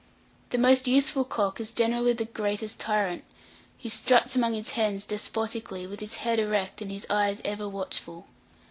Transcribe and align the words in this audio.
The 0.49 0.57
most 0.57 0.87
useful 0.87 1.23
cock 1.23 1.59
is 1.59 1.71
generally 1.71 2.13
the 2.13 2.25
greatest 2.25 2.79
tyrant, 2.79 3.23
who 3.83 3.87
struts 3.89 4.35
among 4.35 4.55
his 4.55 4.69
hens 4.69 5.05
despotically, 5.05 5.85
with 5.85 5.99
his 5.99 6.15
head 6.15 6.39
erect 6.39 6.81
and 6.81 6.91
his 6.91 7.05
eyes 7.11 7.39
ever 7.45 7.69
watchful. 7.69 8.25